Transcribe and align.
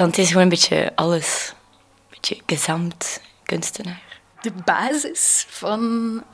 Dante 0.00 0.20
is 0.20 0.28
gewoon 0.28 0.42
een 0.42 0.48
beetje 0.48 0.92
alles. 0.94 1.54
Een 1.54 2.06
beetje 2.10 2.38
gezamt 2.46 3.20
kunstenaar. 3.44 4.20
De 4.40 4.52
basis 4.64 5.46
van 5.48 5.80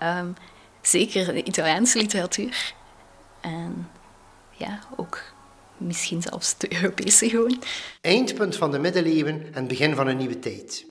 um, 0.03 0.35
zeker 0.83 1.35
de 1.35 1.43
Italiaanse 1.43 1.99
literatuur. 1.99 2.75
En 3.41 3.89
ja, 4.51 4.81
ook 4.97 5.23
misschien 5.77 6.23
zelfs 6.23 6.59
de 6.59 6.75
Europese 6.83 7.29
gewoon. 7.29 7.63
Eindpunt 8.01 8.57
van 8.57 8.71
de 8.71 8.79
middeleeuwen 8.79 9.55
en 9.55 9.67
begin 9.67 9.95
van 9.95 10.07
een 10.07 10.17
nieuwe 10.17 10.39
tijd. 10.39 10.87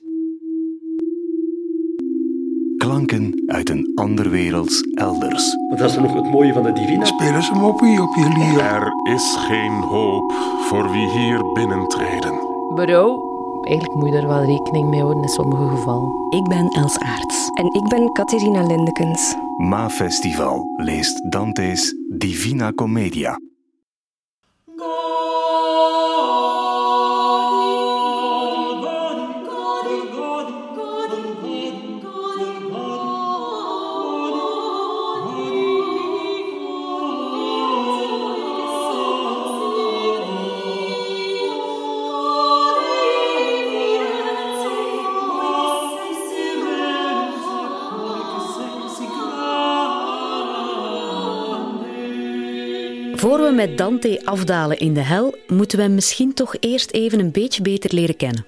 Klanken 2.76 3.42
uit 3.46 3.70
een 3.70 3.92
ander 3.94 4.30
werelds 4.30 4.80
elders. 4.80 5.56
Wat 5.68 5.78
dat 5.78 5.90
is 5.90 5.96
nog 5.96 6.14
het 6.14 6.30
mooie 6.30 6.52
van 6.52 6.62
de 6.62 6.72
Divina. 6.72 7.04
Spelen 7.04 7.42
ze 7.42 7.52
moppie 7.52 8.02
op 8.02 8.14
je 8.14 8.28
lier. 8.28 8.60
Er 8.60 9.14
is 9.14 9.34
geen 9.36 9.72
hoop 9.72 10.32
voor 10.68 10.90
wie 10.90 11.10
hier 11.10 11.52
binnentreden. 11.52 12.55
Bureau. 12.76 13.34
Eigenlijk 13.62 13.98
moet 13.98 14.08
je 14.08 14.14
daar 14.14 14.28
wel 14.28 14.44
rekening 14.44 14.88
mee 14.88 15.00
houden 15.00 15.22
in 15.22 15.28
sommige 15.28 15.68
gevallen. 15.76 16.26
Ik 16.28 16.44
ben 16.48 16.68
Els 16.68 16.98
Aarts. 16.98 17.50
En 17.54 17.74
ik 17.74 17.88
ben 17.88 18.12
Catharina 18.12 18.62
Lindekens. 18.62 19.34
Ma 19.56 19.90
Festival 19.90 20.64
leest 20.76 21.32
Dante's 21.32 21.94
Divina 22.08 22.72
Commedia. 22.72 23.38
Voor 53.26 53.42
we 53.42 53.50
met 53.50 53.78
Dante 53.78 54.20
afdalen 54.24 54.78
in 54.78 54.94
de 54.94 55.00
hel, 55.00 55.34
moeten 55.46 55.78
we 55.78 55.84
hem 55.84 55.94
misschien 55.94 56.34
toch 56.34 56.54
eerst 56.60 56.90
even 56.90 57.20
een 57.20 57.32
beetje 57.32 57.62
beter 57.62 57.94
leren 57.94 58.16
kennen. 58.16 58.46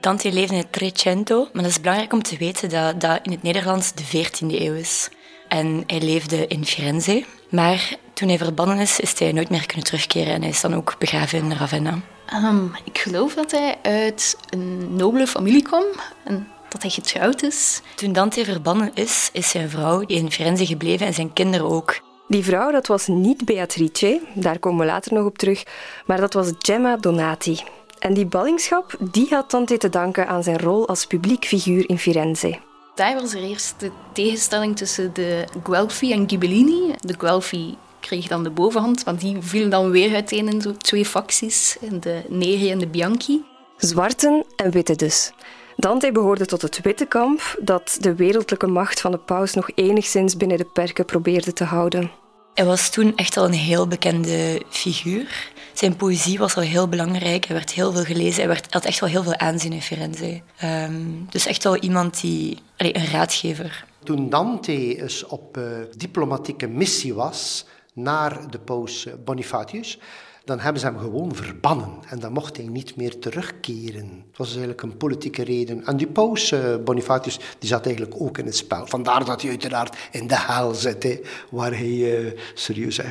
Dante 0.00 0.32
leefde 0.32 0.54
in 0.54 0.60
het 0.60 0.72
Trecento, 0.72 1.48
maar 1.52 1.62
dat 1.62 1.70
is 1.70 1.80
belangrijk 1.80 2.12
om 2.12 2.22
te 2.22 2.36
weten 2.36 2.68
dat 2.68 3.00
dat 3.00 3.20
in 3.22 3.30
het 3.30 3.42
Nederlands 3.42 3.92
de 3.92 4.02
14e 4.04 4.60
eeuw 4.60 4.74
is. 4.74 5.08
En 5.48 5.82
hij 5.86 6.00
leefde 6.00 6.46
in 6.46 6.64
Firenze, 6.64 7.24
maar 7.50 7.96
toen 8.14 8.28
hij 8.28 8.38
verbannen 8.38 8.78
is, 8.78 9.00
is 9.00 9.18
hij 9.18 9.32
nooit 9.32 9.50
meer 9.50 9.66
kunnen 9.66 9.86
terugkeren 9.86 10.34
en 10.34 10.40
hij 10.40 10.50
is 10.50 10.60
dan 10.60 10.74
ook 10.74 10.94
begraven 10.98 11.38
in 11.38 11.52
Ravenna. 11.52 11.98
Um, 12.34 12.72
ik 12.84 12.98
geloof 12.98 13.34
dat 13.34 13.50
hij 13.50 13.76
uit 13.82 14.36
een 14.50 14.96
nobele 14.96 15.26
familie 15.26 15.62
kwam 15.62 15.84
en 16.24 16.48
dat 16.68 16.82
hij 16.82 16.90
getrouwd 16.90 17.42
is. 17.42 17.80
Toen 17.94 18.12
Dante 18.12 18.44
verbannen 18.44 18.90
is, 18.94 19.30
is 19.32 19.48
zijn 19.48 19.70
vrouw 19.70 20.00
in 20.00 20.30
Firenze 20.30 20.66
gebleven 20.66 21.06
en 21.06 21.14
zijn 21.14 21.32
kinderen 21.32 21.66
ook. 21.66 22.05
Die 22.28 22.44
vrouw, 22.44 22.70
dat 22.70 22.86
was 22.86 23.06
niet 23.06 23.44
Beatrice, 23.44 24.20
daar 24.34 24.58
komen 24.58 24.80
we 24.80 24.92
later 24.92 25.12
nog 25.12 25.24
op 25.24 25.38
terug, 25.38 25.62
maar 26.06 26.20
dat 26.20 26.32
was 26.32 26.52
Gemma 26.58 26.96
Donati. 26.96 27.60
En 27.98 28.14
die 28.14 28.26
ballingschap 28.26 28.96
die 29.10 29.26
had 29.30 29.50
Dante 29.50 29.76
te 29.76 29.88
danken 29.88 30.28
aan 30.28 30.42
zijn 30.42 30.58
rol 30.58 30.88
als 30.88 31.06
publiek 31.06 31.44
figuur 31.44 31.88
in 31.88 31.98
Firenze. 31.98 32.58
Daar 32.94 33.14
was 33.14 33.34
er 33.34 33.42
eerst 33.42 33.74
de 33.80 33.90
tegenstelling 34.12 34.76
tussen 34.76 35.14
de 35.14 35.44
Guelfi 35.64 36.12
en 36.12 36.28
Ghibellini. 36.28 36.94
De 37.00 37.14
Guelfi 37.18 37.76
kreeg 38.00 38.26
dan 38.26 38.42
de 38.42 38.50
bovenhand, 38.50 39.04
want 39.04 39.20
die 39.20 39.36
vielen 39.40 39.70
dan 39.70 39.90
weer 39.90 40.14
uiteen 40.14 40.48
in 40.48 40.60
zo 40.60 40.72
twee 40.76 41.04
facties, 41.04 41.76
de 42.00 42.22
Neri 42.28 42.70
en 42.70 42.78
de 42.78 42.86
Bianchi. 42.86 43.44
Zwarten 43.76 44.44
en 44.56 44.70
witte 44.70 44.96
dus. 44.96 45.32
Dante 45.76 46.12
behoorde 46.12 46.46
tot 46.46 46.62
het 46.62 46.80
witte 46.82 47.06
kamp 47.06 47.58
dat 47.60 47.98
de 48.00 48.14
wereldlijke 48.14 48.66
macht 48.66 49.00
van 49.00 49.10
de 49.10 49.18
paus 49.18 49.54
nog 49.54 49.70
enigszins 49.74 50.36
binnen 50.36 50.58
de 50.58 50.64
perken 50.64 51.04
probeerde 51.04 51.52
te 51.52 51.64
houden. 51.64 52.10
Hij 52.54 52.64
was 52.64 52.90
toen 52.90 53.16
echt 53.16 53.36
al 53.36 53.44
een 53.44 53.52
heel 53.52 53.88
bekende 53.88 54.62
figuur. 54.68 55.52
Zijn 55.72 55.96
poëzie 55.96 56.38
was 56.38 56.56
al 56.56 56.62
heel 56.62 56.88
belangrijk. 56.88 57.44
Hij 57.44 57.56
werd 57.56 57.72
heel 57.72 57.92
veel 57.92 58.04
gelezen. 58.04 58.34
Hij 58.34 58.46
werd, 58.48 58.72
had 58.72 58.84
echt 58.84 59.00
wel 59.00 59.08
heel 59.08 59.22
veel 59.22 59.36
aanzien 59.36 59.72
in 59.72 59.82
Firenze. 59.82 60.40
Um, 60.64 61.26
dus 61.30 61.46
echt 61.46 61.64
wel 61.64 61.76
iemand 61.76 62.20
die... 62.20 62.58
Allez, 62.76 62.92
een 62.94 63.10
raadgever. 63.10 63.84
Toen 64.04 64.28
Dante 64.28 65.02
eens 65.02 65.26
op 65.26 65.56
uh, 65.56 65.64
diplomatieke 65.96 66.66
missie 66.66 67.14
was 67.14 67.66
naar 67.92 68.50
de 68.50 68.58
paus 68.58 69.06
Bonifatius, 69.24 69.98
dan 70.46 70.60
hebben 70.60 70.80
ze 70.80 70.86
hem 70.86 70.98
gewoon 70.98 71.34
verbannen. 71.34 71.90
En 72.08 72.18
dan 72.18 72.32
mocht 72.32 72.56
hij 72.56 72.66
niet 72.66 72.96
meer 72.96 73.18
terugkeren. 73.18 74.24
Het 74.28 74.38
was 74.38 74.48
eigenlijk 74.48 74.82
een 74.82 74.96
politieke 74.96 75.44
reden. 75.44 75.86
En 75.86 75.96
die 75.96 76.06
paus, 76.06 76.52
uh, 76.52 76.76
Bonifatius, 76.84 77.38
die 77.58 77.68
zat 77.68 77.86
eigenlijk 77.86 78.20
ook 78.20 78.38
in 78.38 78.44
het 78.44 78.56
spel. 78.56 78.86
Vandaar 78.86 79.24
dat 79.24 79.40
hij 79.40 79.50
uiteraard 79.50 79.96
in 80.10 80.26
de 80.26 80.38
hel 80.38 80.74
zit, 80.74 81.20
waar 81.50 81.70
hij 81.70 82.20
uh, 82.22 82.32
serieus 82.54 82.98
uh, 82.98 83.06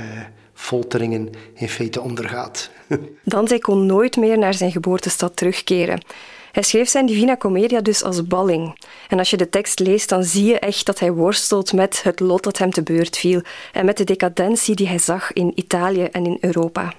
folteringen 0.53 1.29
in 1.53 1.69
feite 1.69 2.01
ondergaat. 2.01 2.69
Dante 3.23 3.59
kon 3.59 3.85
nooit 3.85 4.15
meer 4.15 4.37
naar 4.37 4.53
zijn 4.53 4.71
geboortestad 4.71 5.35
terugkeren. 5.35 6.05
Hij 6.51 6.63
schreef 6.63 6.89
zijn 6.89 7.05
Divina 7.05 7.37
Commedia 7.37 7.81
dus 7.81 8.03
als 8.03 8.27
balling. 8.27 8.79
En 9.09 9.19
als 9.19 9.29
je 9.29 9.37
de 9.37 9.49
tekst 9.49 9.79
leest, 9.79 10.09
dan 10.09 10.23
zie 10.23 10.45
je 10.45 10.59
echt 10.59 10.85
dat 10.85 10.99
hij 10.99 11.11
worstelt 11.11 11.73
met 11.73 12.03
het 12.03 12.19
lot 12.19 12.43
dat 12.43 12.57
hem 12.57 12.71
te 12.71 12.83
beurt 12.83 13.17
viel 13.17 13.41
en 13.73 13.85
met 13.85 13.97
de 13.97 14.03
decadentie 14.03 14.75
die 14.75 14.87
hij 14.87 14.99
zag 14.99 15.33
in 15.33 15.51
Italië 15.55 16.03
en 16.03 16.25
in 16.25 16.37
Europa. 16.39 16.93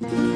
thank 0.00 0.12
you. 0.12 0.29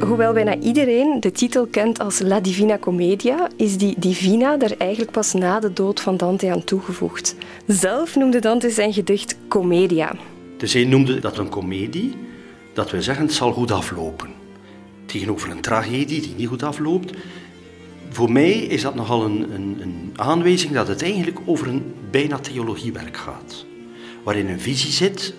Hoewel 0.00 0.32
bijna 0.32 0.58
iedereen 0.58 1.20
de 1.20 1.32
titel 1.32 1.66
kent 1.66 1.98
als 1.98 2.20
La 2.20 2.40
Divina 2.40 2.78
Commedia, 2.78 3.48
is 3.56 3.78
die 3.78 3.94
Divina 3.98 4.58
er 4.58 4.76
eigenlijk 4.78 5.10
pas 5.10 5.32
na 5.32 5.60
de 5.60 5.72
dood 5.72 6.00
van 6.00 6.16
Dante 6.16 6.52
aan 6.52 6.64
toegevoegd. 6.64 7.36
Zelf 7.66 8.16
noemde 8.16 8.38
Dante 8.38 8.70
zijn 8.70 8.92
gedicht 8.92 9.36
Commedia. 9.48 10.16
Dus 10.56 10.72
hij 10.72 10.84
noemde 10.84 11.20
dat 11.20 11.38
een 11.38 11.48
komedie, 11.48 12.14
dat 12.72 12.90
we 12.90 13.02
zeggen 13.02 13.24
het 13.24 13.34
zal 13.34 13.52
goed 13.52 13.70
aflopen. 13.70 14.30
Tegenover 15.06 15.50
een 15.50 15.60
tragedie 15.60 16.20
die 16.20 16.34
niet 16.36 16.48
goed 16.48 16.62
afloopt. 16.62 17.12
Voor 18.10 18.32
mij 18.32 18.52
is 18.52 18.82
dat 18.82 18.94
nogal 18.94 19.24
een, 19.24 19.54
een, 19.54 19.76
een 19.80 20.12
aanwijzing 20.16 20.72
dat 20.72 20.88
het 20.88 21.02
eigenlijk 21.02 21.38
over 21.44 21.68
een 21.68 21.94
bijna 22.10 22.38
theologiewerk 22.38 23.16
gaat. 23.16 23.64
Waarin 24.22 24.48
een 24.48 24.60
visie 24.60 24.92
zit 24.92 25.34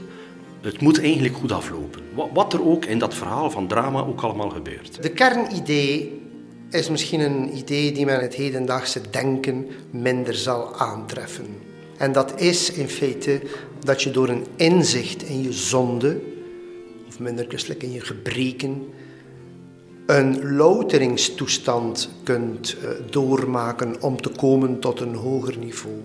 het 0.68 0.82
moet 0.82 1.00
eigenlijk 1.02 1.36
goed 1.36 1.52
aflopen. 1.52 2.02
Wat 2.34 2.54
er 2.54 2.66
ook 2.66 2.86
in 2.86 3.00
dat 3.00 3.14
verhaal 3.14 3.52
van 3.52 3.68
drama 3.68 4.00
ook 4.00 4.22
allemaal 4.22 4.50
gebeurt. 4.50 5.04
De 5.04 5.10
kernidee 5.10 6.22
is 6.70 6.90
misschien 6.90 7.20
een 7.20 7.58
idee 7.58 7.92
die 7.92 8.06
men 8.06 8.20
het 8.20 8.34
hedendaagse 8.34 9.02
denken 9.10 9.68
minder 9.92 10.36
zal 10.36 10.76
aantreffen. 10.76 11.46
En 11.98 12.12
dat 12.12 12.42
is 12.42 12.72
in 12.72 12.90
feite 12.90 13.42
dat 13.80 14.02
je 14.02 14.12
door 14.12 14.30
een 14.30 14.46
inzicht 14.56 15.24
in 15.24 15.44
je 15.44 15.54
zonde, 15.54 16.20
of 17.08 17.20
minder 17.20 17.46
christelijk 17.48 17.84
in 17.84 17.92
je 17.92 18.02
gebreken, 18.02 18.84
een 20.06 20.56
louteringstoestand 20.56 22.10
kunt 22.24 22.76
eh, 22.82 22.90
doormaken 23.10 24.02
om 24.02 24.22
te 24.22 24.30
komen 24.30 24.80
tot 24.80 25.00
een 25.00 25.16
hoger 25.16 25.58
niveau. 25.58 25.96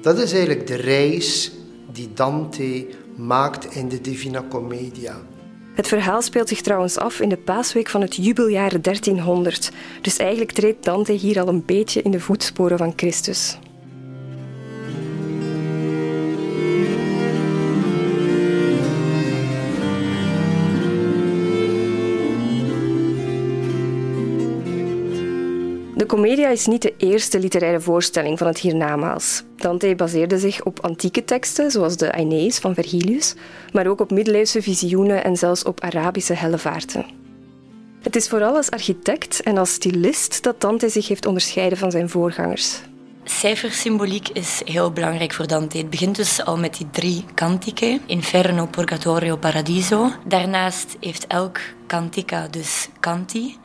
Dat 0.00 0.18
is 0.18 0.32
eigenlijk 0.32 0.66
de 0.66 0.74
reis 0.74 1.52
die 1.92 2.08
Dante 2.14 2.86
maakt 3.18 3.74
in 3.74 3.88
de 3.88 4.00
Divina 4.00 4.44
Commedia. 4.48 5.16
Het 5.74 5.88
verhaal 5.88 6.22
speelt 6.22 6.48
zich 6.48 6.60
trouwens 6.60 6.98
af 6.98 7.20
in 7.20 7.28
de 7.28 7.36
paasweek 7.36 7.88
van 7.88 8.00
het 8.00 8.16
jubeljaar 8.16 8.80
1300. 8.80 9.70
Dus 10.02 10.16
eigenlijk 10.16 10.52
treedt 10.52 10.84
Dante 10.84 11.12
hier 11.12 11.40
al 11.40 11.48
een 11.48 11.64
beetje 11.66 12.02
in 12.02 12.10
de 12.10 12.20
voetsporen 12.20 12.78
van 12.78 12.92
Christus. 12.96 13.58
De 25.96 26.06
Commedia 26.06 26.48
is 26.48 26.66
niet 26.66 26.82
de 26.82 26.94
eerste 26.96 27.38
literaire 27.38 27.80
voorstelling 27.80 28.38
van 28.38 28.46
het 28.46 28.58
hiernamaals. 28.58 29.42
Dante 29.60 29.94
baseerde 29.96 30.38
zich 30.38 30.64
op 30.64 30.80
antieke 30.80 31.24
teksten, 31.24 31.70
zoals 31.70 31.96
de 31.96 32.12
Aeneis 32.12 32.58
van 32.58 32.74
Vergilius, 32.74 33.34
maar 33.72 33.86
ook 33.86 34.00
op 34.00 34.10
middeleeuwse 34.10 34.62
visioenen 34.62 35.24
en 35.24 35.36
zelfs 35.36 35.62
op 35.62 35.80
Arabische 35.80 36.34
hellevaarten. 36.34 37.06
Het 38.02 38.16
is 38.16 38.28
vooral 38.28 38.56
als 38.56 38.70
architect 38.70 39.42
en 39.42 39.58
als 39.58 39.72
stylist 39.72 40.42
dat 40.42 40.60
Dante 40.60 40.88
zich 40.88 41.08
heeft 41.08 41.26
onderscheiden 41.26 41.78
van 41.78 41.90
zijn 41.90 42.08
voorgangers. 42.08 42.80
Cijfersymboliek 43.24 44.28
is 44.28 44.62
heel 44.64 44.92
belangrijk 44.92 45.32
voor 45.32 45.46
Dante. 45.46 45.78
Het 45.78 45.90
begint 45.90 46.16
dus 46.16 46.44
al 46.44 46.56
met 46.56 46.76
die 46.76 46.90
drie 46.90 47.24
cantiche: 47.34 48.00
Inferno, 48.06 48.66
Purgatorio, 48.66 49.36
Paradiso. 49.36 50.10
Daarnaast 50.26 50.96
heeft 51.00 51.26
elk 51.26 51.60
cantica 51.86 52.48
dus 52.50 52.88
canti. 53.00 53.56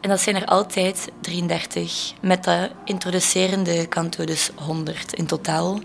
En 0.00 0.08
dat 0.08 0.20
zijn 0.20 0.36
er 0.36 0.44
altijd 0.44 1.08
33, 1.20 2.12
met 2.20 2.44
de 2.44 2.70
introducerende 2.84 3.88
canto 3.88 4.24
dus 4.24 4.50
100 4.54 5.14
in 5.14 5.26
totaal. 5.26 5.80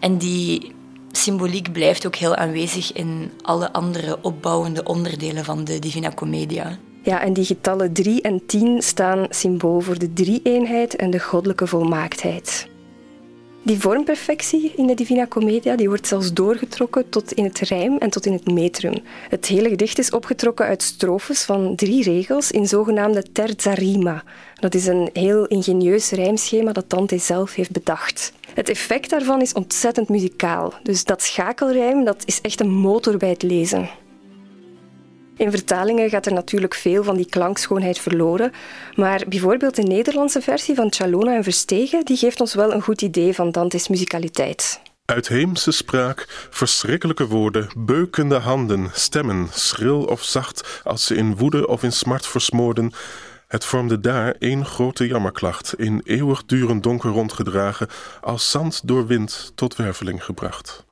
En 0.00 0.18
die 0.18 0.74
symboliek 1.12 1.72
blijft 1.72 2.06
ook 2.06 2.16
heel 2.16 2.36
aanwezig 2.36 2.92
in 2.92 3.32
alle 3.42 3.72
andere 3.72 4.18
opbouwende 4.22 4.84
onderdelen 4.84 5.44
van 5.44 5.64
de 5.64 5.78
Divina 5.78 6.10
Commedia. 6.10 6.78
Ja, 7.02 7.22
en 7.22 7.32
die 7.32 7.44
getallen 7.44 7.92
3 7.92 8.22
en 8.22 8.46
10 8.46 8.82
staan 8.82 9.26
symbool 9.30 9.80
voor 9.80 9.98
de 9.98 10.12
drie-eenheid 10.12 10.96
en 10.96 11.10
de 11.10 11.20
goddelijke 11.20 11.66
volmaaktheid. 11.66 12.68
Die 13.66 13.80
vormperfectie 13.80 14.72
in 14.76 14.86
de 14.86 14.94
Divina 14.94 15.26
Commedia 15.26 15.76
die 15.76 15.88
wordt 15.88 16.06
zelfs 16.06 16.32
doorgetrokken 16.32 17.08
tot 17.08 17.32
in 17.32 17.44
het 17.44 17.58
rijm 17.58 17.98
en 17.98 18.10
tot 18.10 18.26
in 18.26 18.32
het 18.32 18.52
metrum. 18.52 18.94
Het 19.28 19.46
hele 19.46 19.68
gedicht 19.68 19.98
is 19.98 20.10
opgetrokken 20.10 20.66
uit 20.66 20.82
strofes 20.82 21.42
van 21.42 21.76
drie 21.76 22.02
regels 22.02 22.50
in 22.50 22.66
zogenaamde 22.66 23.32
terza 23.32 23.72
rima. 23.72 24.22
Dat 24.54 24.74
is 24.74 24.86
een 24.86 25.10
heel 25.12 25.46
ingenieus 25.46 26.10
rijmschema 26.10 26.72
dat 26.72 26.90
Dante 26.90 27.18
zelf 27.18 27.54
heeft 27.54 27.70
bedacht. 27.70 28.32
Het 28.54 28.68
effect 28.68 29.10
daarvan 29.10 29.40
is 29.40 29.52
ontzettend 29.52 30.08
muzikaal. 30.08 30.74
Dus 30.82 31.04
dat 31.04 31.22
schakelrijm 31.22 32.04
dat 32.04 32.22
is 32.24 32.40
echt 32.40 32.60
een 32.60 32.72
motor 32.72 33.16
bij 33.16 33.28
het 33.28 33.42
lezen. 33.42 33.88
In 35.36 35.50
vertalingen 35.50 36.10
gaat 36.10 36.26
er 36.26 36.32
natuurlijk 36.32 36.74
veel 36.74 37.04
van 37.04 37.16
die 37.16 37.28
klankschoonheid 37.28 37.98
verloren, 37.98 38.52
maar 38.94 39.22
bijvoorbeeld 39.28 39.76
de 39.76 39.82
Nederlandse 39.82 40.40
versie 40.40 40.74
van 40.74 40.92
Chalona 40.92 41.34
en 41.34 41.42
Verstegen 41.42 42.04
die 42.04 42.16
geeft 42.16 42.40
ons 42.40 42.54
wel 42.54 42.72
een 42.72 42.82
goed 42.82 43.02
idee 43.02 43.34
van 43.34 43.50
Dante's 43.50 43.88
muzikaliteit. 43.88 44.80
Uitheemse 45.04 45.70
spraak, 45.70 46.48
verschrikkelijke 46.50 47.26
woorden, 47.26 47.68
beukende 47.76 48.38
handen, 48.38 48.90
stemmen, 48.92 49.48
schril 49.52 50.04
of 50.04 50.22
zacht, 50.22 50.80
als 50.84 51.06
ze 51.06 51.14
in 51.14 51.36
woede 51.36 51.66
of 51.66 51.82
in 51.82 51.92
smart 51.92 52.26
versmoorden. 52.26 52.92
Het 53.48 53.64
vormde 53.64 54.00
daar 54.00 54.34
één 54.38 54.64
grote 54.64 55.06
jammerklacht, 55.06 55.74
in 55.78 56.00
eeuwigdurend 56.04 56.82
donker 56.82 57.10
rondgedragen, 57.10 57.88
als 58.20 58.50
zand 58.50 58.88
door 58.88 59.06
wind 59.06 59.52
tot 59.54 59.76
werveling 59.76 60.24
gebracht. 60.24 60.84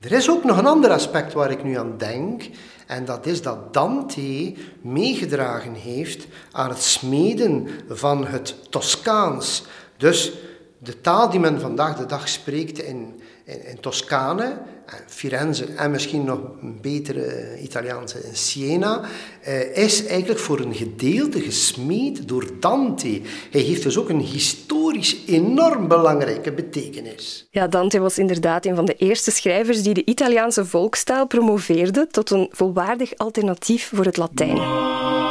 Er 0.00 0.12
is 0.12 0.30
ook 0.30 0.44
nog 0.44 0.58
een 0.58 0.66
ander 0.66 0.90
aspect 0.90 1.32
waar 1.32 1.50
ik 1.50 1.64
nu 1.64 1.78
aan 1.78 1.94
denk. 1.96 2.48
En 2.86 3.04
dat 3.04 3.26
is 3.26 3.42
dat 3.42 3.72
Dante 3.72 4.54
meegedragen 4.80 5.74
heeft 5.74 6.26
aan 6.52 6.68
het 6.68 6.82
smeden 6.82 7.68
van 7.88 8.26
het 8.26 8.70
Toscaans. 8.70 9.64
Dus 9.96 10.32
de 10.78 11.00
taal 11.00 11.30
die 11.30 11.40
men 11.40 11.60
vandaag 11.60 11.96
de 11.96 12.06
dag 12.06 12.28
spreekt 12.28 12.78
in, 12.78 13.19
in, 13.66 13.80
Toscane 13.80 14.58
Firenze 15.06 15.64
en 15.64 15.90
misschien 15.90 16.24
nog 16.24 16.40
een 16.62 16.78
betere 16.80 17.58
Italiaanse 17.62 18.18
in 18.18 18.36
Siena, 18.36 19.00
eh, 19.42 19.76
is 19.76 20.06
eigenlijk 20.06 20.40
voor 20.40 20.60
een 20.60 20.74
gedeelte 20.74 21.40
gesmeed 21.40 22.28
door 22.28 22.50
Dante. 22.60 23.20
Hij 23.50 23.60
heeft 23.60 23.82
dus 23.82 23.98
ook 23.98 24.08
een 24.08 24.20
historisch 24.20 25.16
enorm 25.26 25.88
belangrijke 25.88 26.52
betekenis. 26.52 27.48
Ja, 27.50 27.66
Dante 27.66 27.98
was 27.98 28.18
inderdaad 28.18 28.66
een 28.66 28.76
van 28.76 28.84
de 28.84 28.94
eerste 28.94 29.30
schrijvers 29.30 29.82
die 29.82 29.94
de 29.94 30.04
Italiaanse 30.04 30.64
volkstaal 30.64 31.26
promoveerde 31.26 32.06
tot 32.10 32.30
een 32.30 32.48
volwaardig 32.50 33.16
alternatief 33.16 33.90
voor 33.94 34.04
het 34.04 34.16
Latijn. 34.16 35.29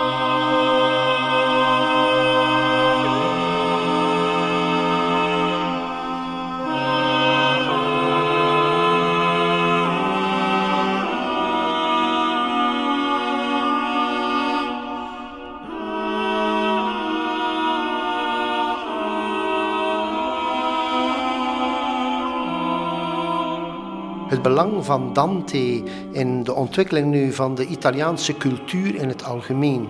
Het 24.30 24.42
belang 24.42 24.86
van 24.86 25.14
Dante 25.14 25.84
in 26.12 26.44
de 26.44 26.54
ontwikkeling 26.54 27.08
nu 27.08 27.34
van 27.34 27.56
de 27.56 27.66
Italiaanse 27.66 28.38
cultuur 28.38 28.96
in 28.96 29.08
het 29.08 29.24
algemeen. 29.24 29.88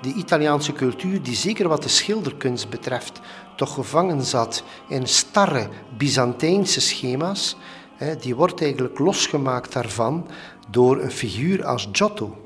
Die 0.00 0.14
Italiaanse 0.14 0.72
cultuur 0.72 1.22
die 1.22 1.34
zeker 1.34 1.68
wat 1.68 1.82
de 1.82 1.88
schilderkunst 1.88 2.70
betreft 2.70 3.20
toch 3.56 3.74
gevangen 3.74 4.22
zat 4.22 4.62
in 4.88 5.06
starre 5.06 5.68
Byzantijnse 5.96 6.80
schema's, 6.80 7.56
die 8.20 8.36
wordt 8.36 8.62
eigenlijk 8.62 8.98
losgemaakt 8.98 9.72
daarvan 9.72 10.26
door 10.70 11.02
een 11.02 11.10
figuur 11.10 11.64
als 11.64 11.88
Giotto. 11.92 12.36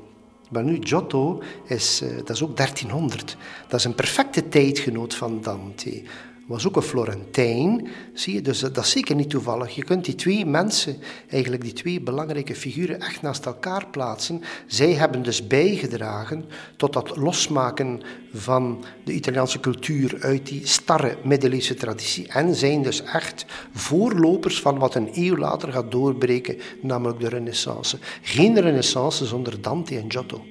Maar 0.49 0.63
nu, 0.63 0.77
Giotto 0.79 1.41
is, 1.65 2.01
eh, 2.01 2.15
dat 2.17 2.29
is 2.29 2.43
ook 2.43 2.57
1300. 2.57 3.37
Dat 3.67 3.79
is 3.79 3.85
een 3.85 3.95
perfecte 3.95 4.49
tijdgenoot 4.49 5.15
van 5.15 5.41
Dante 5.41 6.03
was 6.47 6.67
ook 6.67 6.75
een 6.75 6.81
Florentijn. 6.81 7.87
Zie 8.13 8.33
je, 8.33 8.41
dus 8.41 8.59
dat 8.59 8.77
is 8.77 8.91
zeker 8.91 9.15
niet 9.15 9.29
toevallig. 9.29 9.75
Je 9.75 9.83
kunt 9.83 10.05
die 10.05 10.15
twee 10.15 10.45
mensen, 10.45 10.97
eigenlijk 11.29 11.63
die 11.63 11.73
twee 11.73 12.01
belangrijke 12.01 12.55
figuren, 12.55 13.01
echt 13.01 13.21
naast 13.21 13.45
elkaar 13.45 13.87
plaatsen. 13.87 14.41
Zij 14.67 14.93
hebben 14.93 15.23
dus 15.23 15.47
bijgedragen 15.47 16.45
tot 16.77 16.93
dat 16.93 17.17
losmaken 17.17 18.01
van 18.33 18.83
de 19.03 19.13
Italiaanse 19.13 19.59
cultuur 19.59 20.17
uit 20.19 20.47
die 20.47 20.67
starre 20.67 21.17
middeleeuwse 21.23 21.73
traditie. 21.73 22.27
En 22.27 22.55
zijn 22.55 22.83
dus 22.83 23.03
echt 23.03 23.45
voorlopers 23.73 24.61
van 24.61 24.77
wat 24.77 24.95
een 24.95 25.09
eeuw 25.13 25.37
later 25.37 25.71
gaat 25.71 25.91
doorbreken, 25.91 26.57
namelijk 26.81 27.19
de 27.19 27.29
Renaissance. 27.29 27.97
Geen 28.21 28.59
Renaissance 28.59 29.25
zonder 29.25 29.61
Dante 29.61 29.97
en 29.97 30.11
Giotto. 30.11 30.45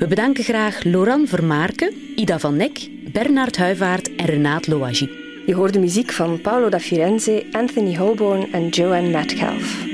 We 0.00 0.06
bedanken 0.06 0.44
graag 0.44 0.84
Laurent 0.84 1.28
Vermaarke, 1.28 1.92
Ida 2.16 2.38
van 2.38 2.56
Nek, 2.56 2.88
Bernard 3.12 3.56
Huivaert 3.56 4.14
en 4.16 4.26
Renaat 4.26 4.66
Loagi. 4.66 5.10
Je 5.46 5.54
hoorde 5.54 5.78
muziek 5.78 6.12
van 6.12 6.40
Paolo 6.40 6.68
da 6.68 6.80
Firenze, 6.80 7.44
Anthony 7.52 7.96
Holborn 7.96 8.52
en 8.52 8.68
Joanne 8.68 9.10
Metcalf. 9.10 9.89